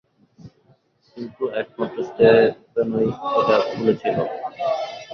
কিন্তু 1.17 1.43
একমাত্র 1.61 1.97
স্টিফেনই 2.07 3.07
এটা 3.39 3.55
খুলেছিল। 3.69 4.17